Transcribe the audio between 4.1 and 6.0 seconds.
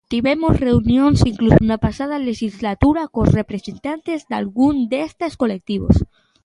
dalgún destes colectivos.